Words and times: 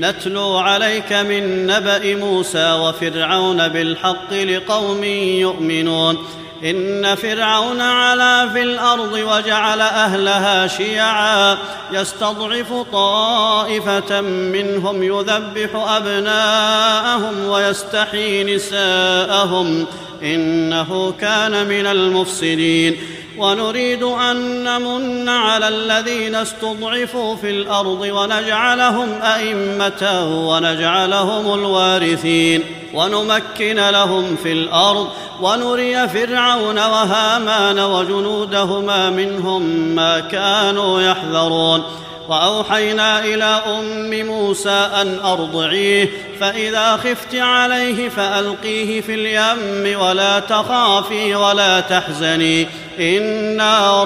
نتلو 0.00 0.56
عليك 0.56 1.12
من 1.12 1.66
نبأ 1.66 2.14
موسى 2.14 2.72
وفرعون 2.72 3.68
بالحق 3.68 4.32
لقوم 4.32 5.04
يؤمنون. 5.04 6.26
إن 6.64 7.14
فرعون 7.14 7.80
علا 7.80 8.48
في 8.48 8.62
الأرض 8.62 9.12
وجعل 9.12 9.80
أهلها 9.80 10.66
شيعا. 10.66 11.58
يستضعف 11.92 12.72
طائفة 12.92 14.20
منهم 14.20 15.02
يذبح 15.02 15.70
أبناءهم 15.74 17.46
ويستحيي 17.46 18.56
نساءهم. 18.56 19.86
إنه 20.22 21.12
كان 21.20 21.68
من 21.68 21.86
المفسدين. 21.86 22.96
ونريد 23.38 24.02
أن 24.02 24.64
نمن 24.64 25.28
على 25.28 25.68
الذين 25.68 26.34
استضعفوا 26.34 27.36
في 27.36 27.50
الأرض 27.50 28.00
ونجعلهم 28.00 29.08
أئمة 29.22 30.28
ونجعلهم 30.48 31.54
الوارثين 31.54 32.62
ونمكن 32.94 33.76
لهم 33.90 34.36
في 34.42 34.52
الأرض 34.52 35.08
ونري 35.42 36.08
فرعون 36.08 36.78
وهامان 36.78 37.78
وجنودهما 37.78 39.10
منهم 39.10 39.62
ما 39.94 40.20
كانوا 40.20 41.00
يحذرون 41.00 41.82
وأوحينا 42.28 43.24
إلى 43.24 43.44
أم 43.44 44.26
موسى 44.26 44.88
أن 45.00 45.18
أرضعيه 45.24 46.08
فإذا 46.40 46.96
خفت 46.96 47.34
عليه 47.34 48.08
فألقيه 48.08 49.00
في 49.00 49.14
اليم 49.14 50.00
ولا 50.00 50.40
تخافي 50.40 51.34
ولا 51.34 51.80
تحزني 51.80 52.66
إنا 53.00 54.04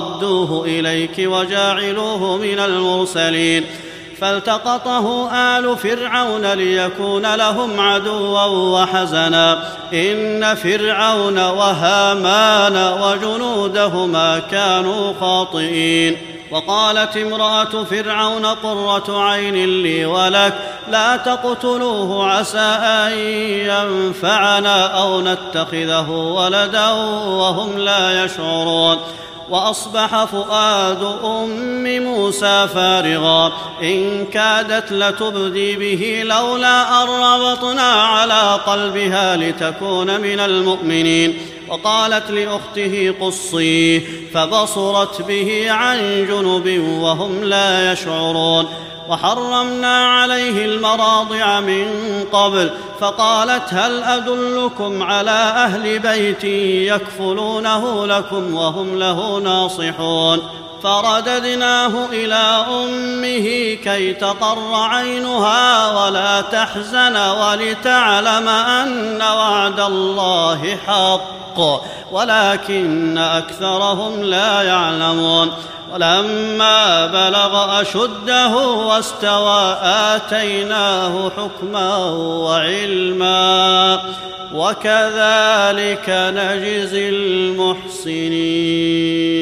رادوه 0.00 0.64
إليك 0.64 1.14
وجاعلوه 1.18 2.36
من 2.36 2.58
المرسلين. 2.58 3.64
فالتقطه 4.20 5.32
آل 5.32 5.76
فرعون 5.76 6.52
ليكون 6.52 7.34
لهم 7.34 7.80
عدوا 7.80 8.44
وحزنا 8.44 9.72
إن 9.92 10.54
فرعون 10.54 11.38
وهامان 11.38 13.02
وجنودهما 13.02 14.38
كانوا 14.38 15.12
خاطئين. 15.20 16.31
وقالت 16.52 17.16
امرأة 17.16 17.84
فرعون 17.84 18.46
قرة 18.46 19.22
عين 19.22 19.82
لي 19.82 20.06
ولك 20.06 20.54
لا 20.90 21.16
تقتلوه 21.16 22.30
عسى 22.30 22.58
أن 22.58 23.18
ينفعنا 23.68 24.86
أو 25.02 25.20
نتخذه 25.20 26.10
ولدا 26.10 26.90
وهم 26.90 27.78
لا 27.78 28.24
يشعرون. 28.24 28.98
وأصبح 29.50 30.24
فؤاد 30.24 31.02
أم 31.24 32.02
موسى 32.02 32.68
فارغا 32.74 33.52
إن 33.82 34.26
كادت 34.26 34.92
لتبدي 34.92 35.76
به 35.76 36.22
لولا 36.24 37.02
أن 37.02 37.08
ربطنا 37.08 37.92
على 37.92 38.60
قلبها 38.66 39.36
لتكون 39.36 40.20
من 40.20 40.40
المؤمنين. 40.40 41.51
وقالت 41.72 42.30
لأخته 42.30 43.14
قصيه 43.20 44.00
فبصرت 44.34 45.22
به 45.22 45.70
عن 45.70 46.26
جنب 46.26 46.78
وهم 47.02 47.44
لا 47.44 47.92
يشعرون. 47.92 48.66
وحرمنا 49.08 50.06
عليه 50.06 50.64
المراضع 50.64 51.60
من 51.60 51.86
قبل 52.32 52.70
فقالت 53.00 53.74
هل 53.74 54.02
أدلكم 54.02 55.02
على 55.02 55.30
أهل 55.30 55.98
بيت 55.98 56.44
يكفلونه 56.94 58.06
لكم 58.06 58.54
وهم 58.54 58.98
له 58.98 59.38
ناصحون؟ 59.38 60.42
فرددناه 60.82 62.06
إلى 62.12 62.64
أمه 62.68 63.74
كي 63.84 64.12
تقر 64.12 64.74
عينها 64.74 66.04
ولا 66.04 66.40
تحزن 66.40 67.16
ولتعلم 67.16 68.48
أن 68.48 69.22
وعد 69.22 69.80
الله 69.80 70.76
حق. 70.86 71.41
ولكن 72.12 73.18
أكثرهم 73.18 74.22
لا 74.22 74.62
يعلمون. 74.62 75.50
ولما 75.92 77.06
بلغ 77.06 77.80
أشده 77.80 78.56
واستوى 78.56 79.78
آتيناه 79.82 81.30
حكما 81.36 81.96
وعلما. 82.16 84.00
وكذلك 84.54 86.04
نجزي 86.08 87.08
المحسنين. 87.08 89.41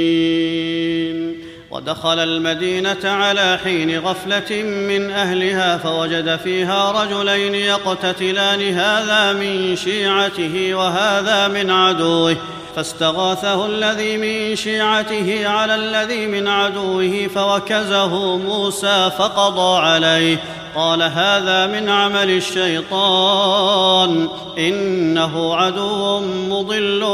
ودخل 1.80 2.18
المدينة 2.18 2.98
على 3.04 3.58
حين 3.64 3.98
غفلة 3.98 4.62
من 4.62 5.10
أهلها 5.10 5.76
فوجد 5.76 6.36
فيها 6.36 7.02
رجلين 7.02 7.54
يقتتلان 7.54 8.74
هذا 8.74 9.32
من 9.32 9.76
شيعته 9.76 10.74
وهذا 10.74 11.48
من 11.48 11.70
عدوه. 11.70 12.36
فاستغاثه 12.76 13.66
الذي 13.66 14.16
من 14.16 14.56
شيعته 14.56 15.48
على 15.48 15.74
الذي 15.74 16.26
من 16.26 16.48
عدوه 16.48 17.28
فوكزه 17.34 18.36
موسى 18.36 19.10
فقضى 19.18 19.86
عليه. 19.86 20.38
قال 20.74 21.02
هذا 21.02 21.66
من 21.66 21.88
عمل 21.88 22.30
الشيطان 22.30 24.28
إنه 24.58 25.56
عدو 25.56 26.20
مضل 26.48 27.04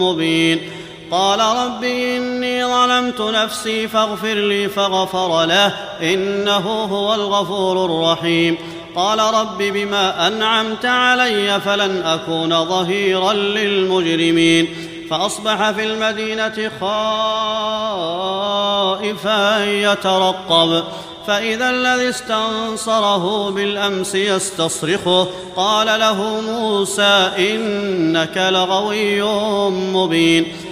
مبين. 0.00 0.81
قال 1.12 1.40
رب 1.40 1.84
إني 1.84 2.64
ظلمت 2.64 3.20
نفسي 3.20 3.88
فاغفر 3.88 4.34
لي 4.34 4.68
فغفر 4.68 5.44
له 5.44 5.74
إنه 6.02 6.84
هو 6.84 7.14
الغفور 7.14 7.84
الرحيم. 7.84 8.56
قال 8.96 9.18
رب 9.18 9.58
بما 9.58 10.26
أنعمت 10.26 10.84
علي 10.84 11.60
فلن 11.60 12.02
أكون 12.02 12.64
ظهيرا 12.64 13.32
للمجرمين. 13.32 14.68
فأصبح 15.10 15.70
في 15.70 15.84
المدينة 15.84 16.70
خائفا 19.00 19.64
يترقب. 19.64 20.84
فإذا 21.26 21.70
الذي 21.70 22.08
استنصره 22.08 23.50
بالأمس 23.50 24.14
يستصرخه. 24.14 25.28
قال 25.56 26.00
له 26.00 26.40
موسى 26.40 27.30
إنك 27.38 28.48
لغوي 28.52 29.22
مبين. 29.70 30.71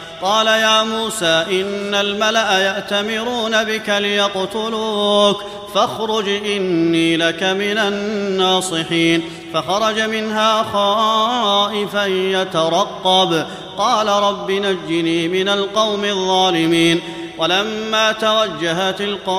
قال 0.21 0.47
يا 0.47 0.83
موسى 0.83 1.45
إن 1.51 1.95
الملأ 1.95 2.59
يأتمرون 2.59 3.63
بك 3.63 3.89
ليقتلوك 3.89 5.43
فاخرج 5.75 6.29
إني 6.29 7.17
لك 7.17 7.43
من 7.43 7.77
الناصحين. 7.77 9.23
فخرج 9.53 9.99
منها 9.99 10.63
خائفا 10.73 12.05
يترقب. 12.05 13.45
قال 13.77 14.07
رب 14.07 14.51
نجني 14.51 15.27
من 15.27 15.49
القوم 15.49 16.05
الظالمين. 16.05 17.01
ولما 17.37 18.11
توجه 18.11 18.91
تلقاء 18.91 19.31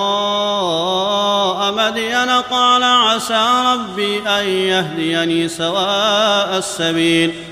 مدين 1.73 2.31
قال 2.51 2.83
عسى 2.83 3.47
ربي 3.67 4.19
أن 4.29 4.47
يهديني 4.47 5.49
سواء 5.49 6.59
السبيل. 6.59 7.52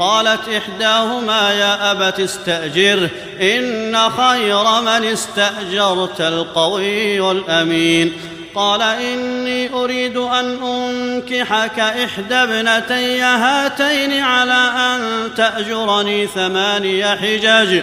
قالت 0.00 0.48
إحداهما 0.48 1.52
يا 1.52 1.90
أبت 1.90 2.20
استاجره 2.20 3.10
إن 3.40 3.96
خير 4.16 4.64
من 4.80 5.04
استأجرت 5.04 6.20
القوي 6.20 7.30
الأمين. 7.30 8.12
قال 8.54 8.82
إني 8.82 9.72
أريد 9.74 10.16
أن 10.16 10.58
أنكحك 10.62 11.78
إحدى 11.78 12.34
ابنتي 12.34 13.20
هاتين 13.20 14.22
على 14.22 14.72
أن 14.76 15.00
تأجرني 15.36 16.26
ثماني 16.26 17.16
حجج. 17.16 17.82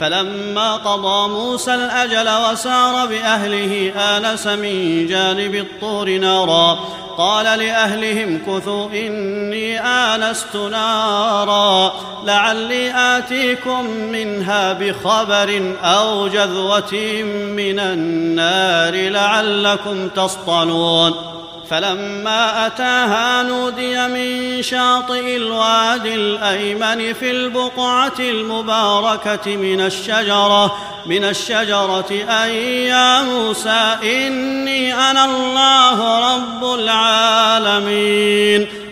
فلما 0.00 0.76
قضى 0.76 1.28
موسى 1.28 1.74
الأجل 1.74 2.28
وسار 2.28 3.06
بأهله 3.06 3.92
آنس 3.96 4.46
من 4.46 5.06
جانب 5.06 5.54
الطور 5.54 6.18
نارا. 6.18 6.78
قال 7.18 7.58
لأهلهم 7.58 8.38
كثوا 8.46 8.86
إني 8.92 9.80
آنست 9.80 10.56
نارا. 10.56 11.92
لعلي 12.24 12.92
آتيكم 12.96 13.86
منها 13.90 14.72
بخبر 14.72 15.74
أو 15.82 16.28
جذوة 16.28 17.22
من 17.56 17.78
النار 17.78 19.10
لعلكم 19.10 20.08
تصطلون. 20.08 21.37
فلما 21.70 22.66
أتاها 22.66 23.42
نودي 23.42 24.08
من 24.08 24.62
شاطئ 24.62 25.36
الوادي 25.36 26.14
الأيمن 26.14 27.12
في 27.12 27.30
البقعة 27.30 28.14
المباركة 28.18 29.56
من 29.56 29.80
الشجرة 29.80 30.76
من 31.06 31.24
الشجرة 31.24 32.24
أن 32.28 32.50
يا 32.50 33.22
موسى 33.22 33.96
إني 34.02 34.94
أنا 34.94 35.24
الله 35.24 36.34
رب 36.34 36.64
العالمين. 36.74 38.68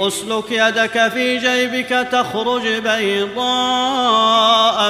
أسلك 0.00 0.50
يدك 0.50 1.08
في 1.08 1.38
جيبك 1.38 2.08
تخرج 2.12 2.66
بيضاء 2.68 3.46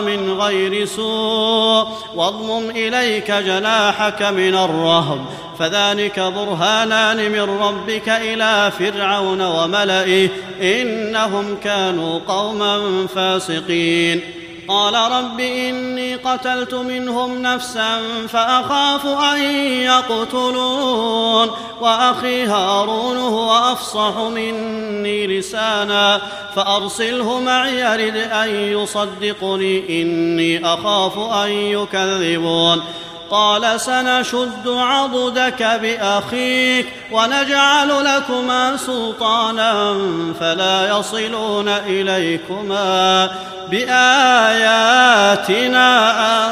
من 0.02 0.32
غير 0.40 0.84
سوء 0.84 1.86
واضمم 2.14 2.70
إليك 2.70 3.30
جناحك 3.30 4.22
من 4.22 4.54
الرهب 4.54 5.26
فذلك 5.58 6.20
برهانان 6.20 7.32
من 7.32 7.40
ربك 7.40 8.08
إلى 8.08 8.72
فرعون 8.78 9.42
وملئه 9.42 10.28
إنهم 10.62 11.56
كانوا 11.64 12.20
قوما 12.28 13.06
فاسقين 13.06 14.20
قال 14.68 14.94
رب 14.94 15.40
إني 15.40 16.14
قتلت 16.14 16.74
منهم 16.74 17.42
نفسا 17.42 18.00
فأخاف 18.28 19.06
أن 19.06 19.42
يقتلون 19.82 21.50
وأخي 21.80 22.46
هارون 22.46 23.16
هو 23.16 23.52
أفصح 23.52 24.16
مني 24.18 25.26
لسانا 25.26 26.20
فأرسله 26.56 27.40
معي 27.40 27.80
يرد 27.80 28.16
أن 28.16 28.48
يصدقني 28.48 30.02
إني 30.02 30.66
أخاف 30.74 31.18
أن 31.18 31.50
يكذبون 31.50 32.82
قال 33.30 33.80
سنشد 33.80 34.68
عضدك 34.68 35.62
بأخيك 35.62 36.86
ونجعل 37.12 38.04
لكما 38.04 38.76
سلطانا 38.76 39.98
فلا 40.40 40.98
يصلون 40.98 41.68
إليكما 41.68 43.30
بآياتنا 43.70 45.38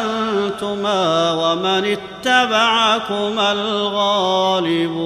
أنتما 0.01 1.33
ومن 1.33 1.97
اتبعكما 1.97 3.53
الغالبون. 3.53 5.05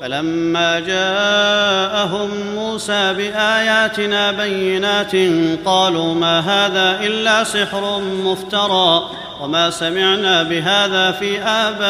فلما 0.00 0.80
جاءهم 0.80 2.30
موسى 2.54 3.12
بآياتنا 3.12 4.32
بينات 4.32 5.12
قالوا 5.64 6.14
ما 6.14 6.40
هذا 6.40 7.00
إلا 7.06 7.44
سحر 7.44 8.00
مفترى 8.00 9.10
وما 9.40 9.70
سمعنا 9.70 10.42
بهذا 10.42 11.12
في 11.12 11.42
آبائنا 11.42 11.86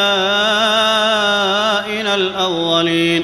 الأولين. 2.15 3.23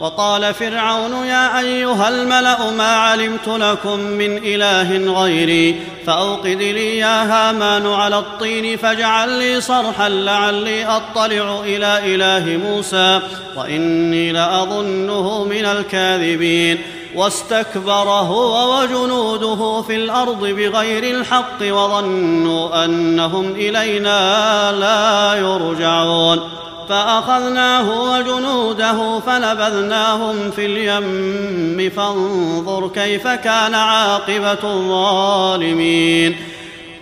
وقال 0.00 0.54
فرعون 0.54 1.26
يا 1.26 1.60
أيها 1.60 2.08
الملأ 2.08 2.70
ما 2.70 2.92
علمت 2.92 3.48
لكم 3.48 3.98
من 3.98 4.38
إله 4.44 5.12
غيري 5.22 5.80
فأوقد 6.06 6.46
لي 6.46 6.98
يا 6.98 7.22
هامان 7.24 7.86
على 7.86 8.18
الطين 8.18 8.76
فاجعل 8.76 9.28
لي 9.28 9.60
صرحا 9.60 10.08
لعلي 10.08 10.86
أطلع 10.86 11.60
إلى 11.64 12.14
إله 12.14 12.56
موسى 12.56 13.20
وإني 13.56 14.32
لأظنه 14.32 15.44
من 15.44 15.64
الكاذبين 15.64 16.78
واستكبر 17.14 18.08
هو 18.08 18.80
وجنوده 18.80 19.82
في 19.82 19.96
الأرض 19.96 20.46
بغير 20.46 21.16
الحق 21.16 21.62
وظنوا 21.62 22.84
أنهم 22.84 23.50
إلينا 23.50 24.72
لا 24.72 25.34
يرجعون 25.34 26.40
فأخذناه 26.88 28.12
وجنوده 28.12 29.20
فنبذناهم 29.20 30.50
في 30.50 30.66
اليم 30.66 31.90
فانظر 31.96 32.88
كيف 32.88 33.28
كان 33.28 33.74
عاقبة 33.74 34.52
الظالمين. 34.64 36.36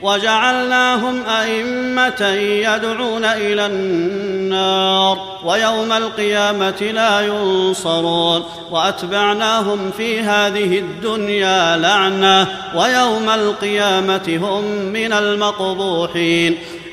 وجعلناهم 0.02 1.22
أئمة 1.26 2.26
يدعون 2.36 3.24
إلى 3.24 3.66
النار 3.66 5.18
ويوم 5.44 5.92
القيامة 5.92 6.82
لا 6.94 7.20
ينصرون. 7.20 8.44
وأتبعناهم 8.70 9.90
في 9.96 10.20
هذه 10.20 10.78
الدنيا 10.78 11.76
لعنة 11.76 12.48
ويوم 12.74 13.30
القيامة 13.30 14.38
هم 14.42 14.64
من 14.64 15.12
المقبوحين. 15.12 16.58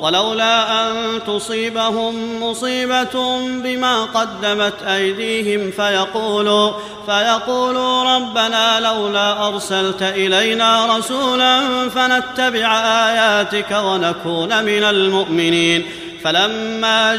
ولولا 0.00 0.82
أن 0.82 1.20
تصيبهم 1.26 2.42
مصيبة 2.42 3.38
بما 3.40 4.04
قدمت 4.04 4.82
أيديهم 4.82 5.70
فيقولوا 5.70 6.72
فيقولوا 7.06 8.16
ربنا 8.16 8.80
لولا 8.80 9.48
أرسلت 9.48 10.02
إلينا 10.02 10.96
رسولا 10.96 11.60
فنتبع 11.88 12.80
آياتك 12.82 13.70
ونكون 13.84 14.64
من 14.64 14.84
المؤمنين. 14.84 15.86
فلما 16.24 17.16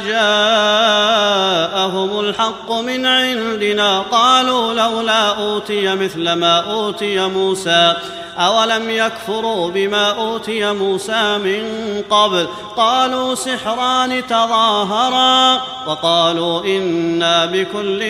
جاءهم 1.78 2.20
الحق 2.20 2.72
من 2.72 3.06
عندنا 3.06 4.00
قالوا 4.00 4.74
لولا 4.74 5.28
أوتي 5.28 5.96
مثل 5.96 6.34
ما 6.34 6.72
أوتي 6.72 7.28
موسى. 7.28 7.96
اولم 8.38 8.90
يكفروا 8.90 9.70
بما 9.72 10.10
اوتي 10.12 10.74
موسى 10.74 11.38
من 11.38 11.64
قبل 12.10 12.48
قالوا 12.78 13.36
سحران 13.36 14.28
تظاهرا 14.28 15.62
وقالوا 15.88 16.66
أنا 16.66 17.46
بكل 17.46 18.04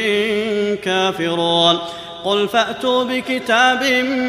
كافرون 0.75 1.79
قل 2.25 2.47
فاتوا 2.47 3.03
بكتاب 3.03 3.83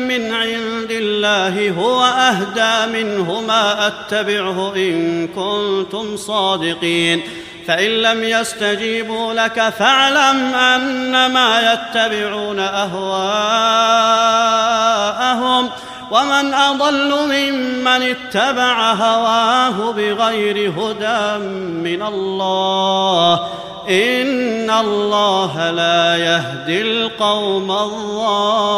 من 0.09 0.33
عند 0.33 0.91
الله 0.91 1.71
هو 1.71 2.03
اهدى 2.05 2.93
منهما 2.93 3.87
اتبعه 3.87 4.75
ان 4.77 5.29
كنتم 5.29 6.17
صادقين 6.17 7.23
فإن 7.66 7.90
لم 7.90 8.25
يستجيبوا 8.25 9.35
لك 9.35 9.69
فاعلم 9.69 10.54
انما 10.54 11.73
يتبعون 11.73 12.59
أهواءهم 12.59 13.83
ومن 16.11 16.54
أضل 16.54 17.14
ممن 17.26 17.88
اتبع 17.88 18.92
هواه 18.92 19.92
بغير 19.92 20.71
هدى 20.71 21.45
من 21.59 22.02
الله 22.02 23.35
إن 23.88 24.71
الله 24.71 25.71
لا 25.71 26.16
يهدي 26.16 26.83
القوم 26.83 27.71
الظالمين 27.71 28.73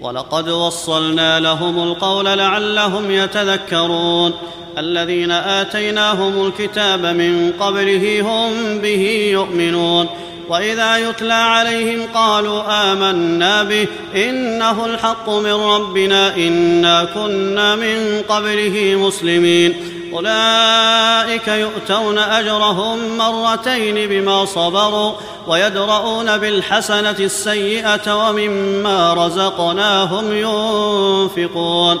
ولقد 0.00 0.48
وصلنا 0.48 1.40
لهم 1.40 1.82
القول 1.82 2.24
لعلهم 2.24 3.10
يتذكرون 3.10 4.32
الذين 4.78 5.30
آتيناهم 5.30 6.46
الكتاب 6.46 7.06
من 7.06 7.52
قبله 7.60 8.20
هم 8.20 8.78
به 8.78 9.28
يؤمنون. 9.32 10.08
وإذا 10.48 10.96
يتلى 10.96 11.34
عليهم 11.34 12.00
قالوا 12.14 12.92
آمنا 12.92 13.62
به 13.62 13.86
إنه 14.14 14.86
الحق 14.86 15.30
من 15.30 15.52
ربنا 15.52 16.36
إنا 16.36 17.04
كنا 17.04 17.74
من 17.74 18.22
قبله 18.28 18.96
مسلمين. 18.98 19.74
أولئك 20.12 21.48
يؤتون 21.48 22.18
أجرهم 22.18 23.18
مرتين 23.18 24.08
بما 24.08 24.44
صبروا 24.44 25.12
ويدرؤون 25.46 26.36
بالحسنة 26.38 27.16
السيئة 27.20 28.28
ومما 28.28 29.14
رزقناهم 29.14 30.32
ينفقون. 30.32 32.00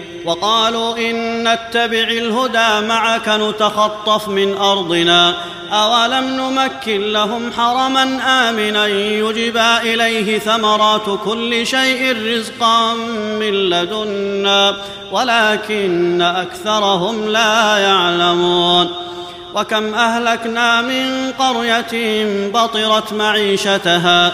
وقالوا 0.25 0.97
إن 0.97 1.43
نتبع 1.43 2.03
الهدى 2.03 2.87
معك 2.87 3.29
نتخطف 3.29 4.27
من 4.27 4.57
أرضنا. 4.57 5.33
أولم 5.71 6.23
نمكن 6.23 7.01
لهم 7.11 7.51
حرما 7.53 8.03
آمنا 8.49 8.87
يجبى 8.87 9.77
إليه 9.93 10.39
ثمرات 10.39 11.19
كل 11.25 11.67
شيء 11.67 12.15
رزقا 12.25 12.93
من 13.39 13.53
لدنا 13.69 14.75
ولكن 15.11 16.21
أكثرهم 16.21 17.29
لا 17.29 17.77
يعلمون. 17.77 18.89
وكم 19.55 19.93
أهلكنا 19.93 20.81
من 20.81 21.31
قرية 21.39 22.25
بطرت 22.53 23.13
معيشتها 23.13 24.33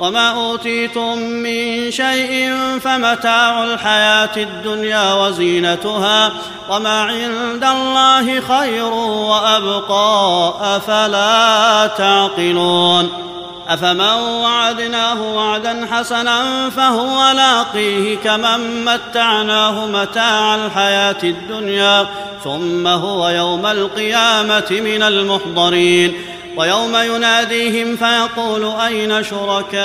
وما 0.00 0.30
اوتيتم 0.30 1.18
من 1.18 1.90
شيء 1.90 2.52
فمتاع 2.80 3.64
الحياة 3.64 4.36
الدنيا 4.36 5.14
وزينتها 5.14 6.32
وما 6.70 7.02
عند 7.02 7.64
الله 7.64 8.40
خير 8.40 8.92
وابقى 8.92 10.54
افلا 10.76 11.86
تعقلون 11.98 13.08
افمن 13.68 14.00
وعدناه 14.42 15.22
وعدا 15.22 15.88
حسنا 15.90 16.70
فهو 16.70 17.32
لاقيه 17.36 18.16
كمن 18.16 18.84
متعناه 18.84 19.86
متاع 19.86 20.54
الحياة 20.54 21.18
الدنيا 21.24 22.06
ثم 22.44 22.86
هو 22.86 23.28
يوم 23.28 23.66
القيامه 23.66 24.66
من 24.70 25.02
المحضرين 25.02 26.14
ويوم 26.60 26.96
يناديهم 26.96 27.96
فيقول 27.96 28.80
أين 28.80 29.24
شركائي 29.24 29.84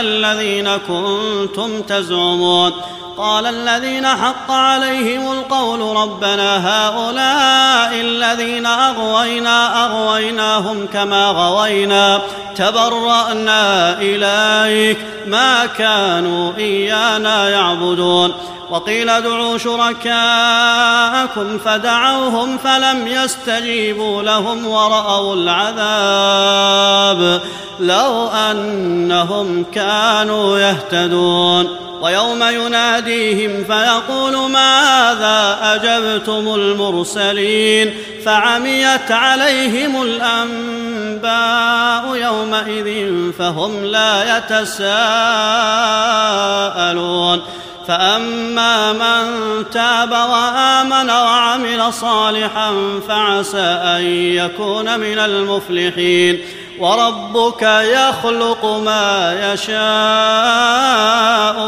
الذين 0.00 0.76
كنتم 0.76 1.82
تزعمون 1.82 2.72
قال 3.16 3.46
الذين 3.46 4.06
حق 4.06 4.50
عليهم 4.50 5.32
القول 5.32 5.96
ربنا 5.96 6.68
هؤلاء 6.68 8.00
الذين 8.00 8.66
أغوينا 8.66 9.86
أغويناهم 9.86 10.86
كما 10.92 11.26
غوينا 11.26 12.20
تبرأنا 12.56 13.96
إليك 14.00 14.98
ما 15.26 15.66
كانوا 15.66 16.52
إيانا 16.58 17.48
يعبدون 17.48 18.32
وقيل 18.70 19.10
ادعوا 19.10 19.58
شركاءكم 19.58 21.58
فدعوهم 21.58 22.58
فلم 22.58 23.06
يستجيبوا 23.06 24.22
لهم 24.22 24.66
ورأوا 24.66 25.34
العذاب 25.34 27.40
لو 27.80 28.28
أنهم 28.28 29.64
كانوا 29.74 30.58
يهتدون 30.58 31.86
ويوم 32.06 32.42
يناديهم 32.42 33.64
فيقول 33.64 34.50
ماذا 34.50 35.58
أجبتم 35.62 36.54
المرسلين 36.54 37.94
فعميت 38.24 39.10
عليهم 39.10 40.02
الأنباء 40.02 41.26
يومئذ 42.16 43.12
فهم 43.32 43.84
لا 43.84 44.36
يتساءلون 44.36 44.96
فأما 47.88 48.92
من 48.92 49.24
تاب 49.70 50.10
وآمن 50.10 51.10
وعمل 51.10 51.92
صالحا 51.92 52.72
فعسى 53.08 53.80
أن 53.96 54.02
يكون 54.12 55.00
من 55.00 55.18
المفلحين 55.18 56.40
وربك 56.80 57.62
يخلق 57.62 58.64
ما 58.64 59.34
يشاء 59.52 59.76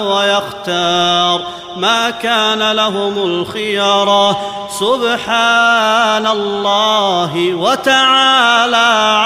ويختار 0.03 1.43
ما 1.77 2.11
كان 2.11 2.73
لهم 2.73 3.19
الخيره 3.19 4.41
سبحان 4.81 6.27
الله 6.27 7.55
وتعالى 7.55 8.77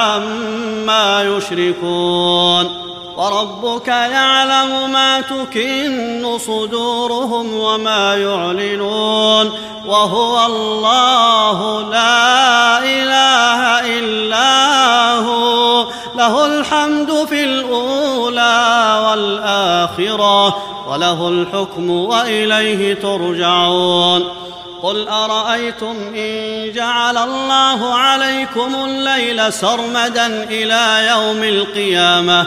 عما 0.00 1.22
يشركون. 1.22 2.81
وربك 3.16 3.88
يعلم 3.88 4.92
ما 4.92 5.20
تكن 5.20 6.38
صدورهم 6.38 7.54
وما 7.54 8.16
يعلنون 8.16 9.52
وهو 9.86 10.46
الله 10.46 11.90
لا 11.90 12.78
إله 12.78 13.80
إلا 13.98 15.12
هو 15.18 15.86
له 16.16 16.46
الحمد 16.46 17.24
في 17.28 17.44
الأولى 17.44 19.00
والآخرة 19.08 20.56
وله 20.88 21.28
الحكم 21.28 21.90
وإليه 21.90 22.94
ترجعون 22.94 24.24
قل 24.82 25.08
أرأيتم 25.08 25.96
إن 26.16 26.72
جعل 26.72 27.16
الله 27.18 27.94
عليكم 27.94 28.74
الليل 28.84 29.52
سرمدا 29.52 30.26
إلى 30.26 31.08
يوم 31.10 31.42
القيامة 31.42 32.46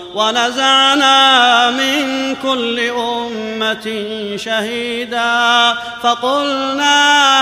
ونزعنا 0.15 1.69
من 1.69 2.35
كل 2.35 2.79
أمة 2.89 4.07
شهيدا 4.35 5.73
فقلنا 6.03 7.41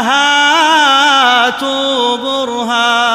هاتوا 1.50 2.18
برهانكم 2.18 3.10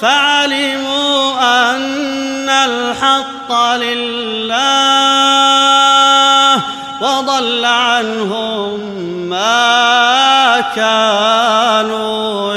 فعلموا 0.00 1.32
أن 1.40 2.48
الحق 2.48 3.52
لله 3.76 4.60
وضل 7.00 7.64
عنهم 7.64 8.80
ما 9.30 10.60
كانوا 10.76 12.49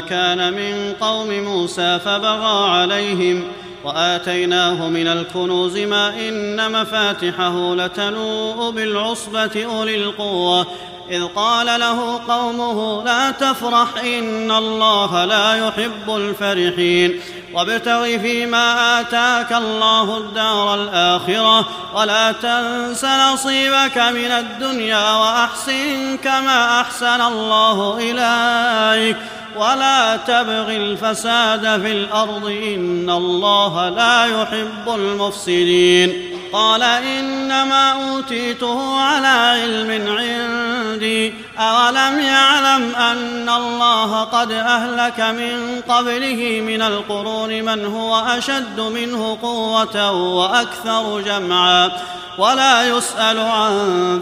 كان 0.00 0.52
من 0.52 0.94
قوم 1.00 1.28
موسى 1.28 1.98
فبغى 2.04 2.70
عليهم 2.70 3.44
وآتيناه 3.84 4.88
من 4.88 5.06
الكنوز 5.06 5.78
ما 5.78 6.08
إن 6.08 6.72
مفاتحه 6.72 7.74
لتنوء 7.74 8.70
بالعصبة 8.70 9.64
أولي 9.64 9.94
القوة. 9.94 10.66
إذ 11.10 11.24
قال 11.36 11.66
له 11.66 12.20
قومه 12.28 13.04
لا 13.04 13.30
تفرح 13.30 13.88
إن 14.04 14.50
الله 14.50 15.24
لا 15.24 15.68
يحب 15.68 16.16
الفرحين. 16.16 17.20
وابتغ 17.54 18.04
فيما 18.04 19.00
آتاك 19.00 19.52
الله 19.52 20.18
الدار 20.18 20.74
الآخرة 20.74 21.68
ولا 21.94 22.32
تنس 22.32 23.04
نصيبك 23.04 23.98
من 23.98 24.30
الدنيا 24.30 25.12
وأحسن 25.12 26.16
كما 26.24 26.80
أحسن 26.80 27.20
الله 27.20 27.98
إليك. 28.00 29.16
ولا 29.56 30.16
تبغ 30.16 30.76
الفساد 30.76 31.80
في 31.80 31.92
الأرض 31.92 32.46
إن 32.46 33.10
الله 33.10 33.88
لا 33.88 34.24
يحب 34.24 34.94
المفسدين 34.94 36.29
قال 36.52 36.82
إنما 36.82 37.92
أوتيته 37.92 39.00
على 39.00 39.26
علم 39.26 40.18
عندي. 40.18 41.34
أولم 41.58 42.18
يعلم 42.18 42.94
أن 42.94 43.48
الله 43.48 44.24
قد 44.24 44.52
أهلك 44.52 45.20
من 45.20 45.80
قبله 45.88 46.62
من 46.66 46.82
القرون 46.82 47.62
من 47.62 47.84
هو 47.84 48.18
أشد 48.18 48.80
منه 48.80 49.38
قوة 49.42 50.10
وأكثر 50.10 51.20
جمعا. 51.20 51.90
ولا 52.38 52.88
يسأل 52.88 53.38
عن 53.38 53.72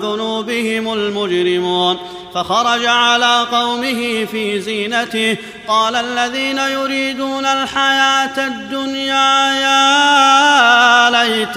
ذنوبهم 0.03 0.93
المجرمون. 0.93 1.99
فخرج 2.35 2.87
على 2.87 3.47
قومه 3.53 4.25
في 4.25 4.61
زينته. 4.61 5.37
قال 5.69 5.97
الذين 5.97 6.59
يريدون 6.59 7.45
الحياة 7.45 8.47
الدنيا 8.47 9.53
يا 9.53 10.28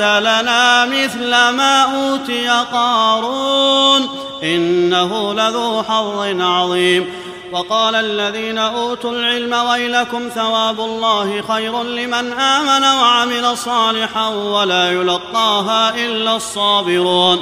لنا 0.02 0.86
مثل 0.86 1.30
ما 1.30 1.82
أوتي 1.82 2.50
قارون 2.74 4.10
إنه 4.44 5.34
لذو 5.34 5.84
حظ 5.84 6.42
عظيم. 6.42 7.14
وقال 7.52 7.96
الذين 7.96 8.58
أوتوا 8.58 9.12
العلم 9.12 9.54
ويلكم 9.54 10.30
ثواب 10.36 10.80
الله 10.80 11.44
خير 11.48 11.84
لمن 11.84 12.34
آمن 12.34 12.84
وعمل 12.84 13.58
صالحا 13.58 14.28
ولا 14.28 14.92
يلقاها 14.92 15.96
إلا 15.96 16.36
الصابرون. 16.36 17.42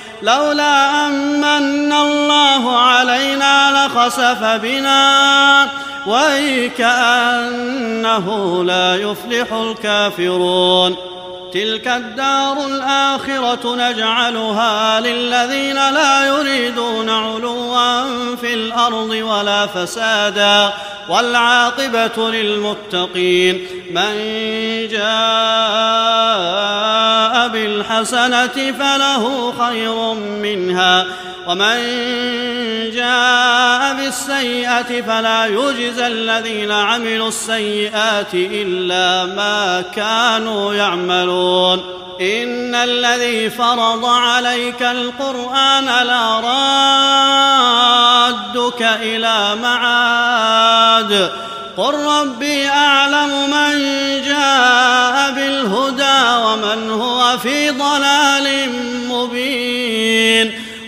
لولا 0.23 1.07
أمن 1.07 1.93
الله 1.93 2.77
علينا 2.77 3.85
لخسف 3.87 4.43
بنا 4.43 5.67
ويكأنه 6.07 7.47
لا 8.63 8.95
يفلح 8.95 9.53
الكافرون 9.53 10.95
تلك 11.53 11.87
الدار 11.87 12.65
الآخرة 12.65 13.75
نجعلها 13.75 14.99
للذين 14.99 15.75
لا 15.75 16.27
يريدون 16.27 17.09
علوا 17.09 18.35
في 18.35 18.53
الأرض 18.53 19.09
ولا 19.09 19.67
فسادا 19.67 20.73
والعاقبة 21.09 22.31
للمتقين 22.31 23.67
من 23.91 24.13
جاء 24.91 25.01
بالحسنة 27.47 28.73
فله 28.79 29.53
خير 29.59 30.13
منها 30.13 31.05
ومن 31.47 31.77
جاء 32.91 33.93
بالسيئة 33.93 35.01
فلا 35.01 35.45
يجزى 35.45 36.07
الذين 36.07 36.71
عملوا 36.71 37.27
السيئات 37.27 38.33
إلا 38.33 39.25
ما 39.25 39.83
كانوا 39.95 40.73
يعملون 40.73 41.40
إن 42.21 42.75
الذي 42.75 43.49
فرض 43.49 44.05
عليك 44.05 44.81
القرآن 44.81 45.85
لرادك 45.85 46.41
إلى 48.81 49.55
معاد. 49.61 51.31
قل 51.77 51.93
ربي 51.93 52.69
أعلم 52.69 53.49
من 53.49 53.81
جاء 54.21 55.31
بالحسنة 55.31 55.61
الهدى 55.61 56.45
ومن 56.45 56.89
هو 56.91 57.37
في 57.37 57.69
ضلال 57.69 58.47